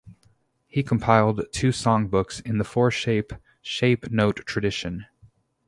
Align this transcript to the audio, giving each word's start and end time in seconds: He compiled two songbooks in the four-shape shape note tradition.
He 0.65 0.81
compiled 0.81 1.41
two 1.51 1.67
songbooks 1.69 2.43
in 2.43 2.57
the 2.57 2.63
four-shape 2.63 3.33
shape 3.61 4.09
note 4.09 4.37
tradition. 4.47 5.05